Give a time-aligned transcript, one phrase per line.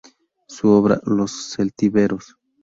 [0.47, 2.35] Su obra: ""Los Celtíberos.